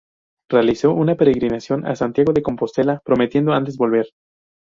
Realizó 0.49 0.93
una 0.93 1.13
peregrinación 1.13 1.85
a 1.85 1.95
Santiago 1.95 2.33
de 2.33 2.41
Compostela, 2.41 3.03
prometiendo 3.05 3.53
antes 3.53 3.77
volver. 3.77 4.07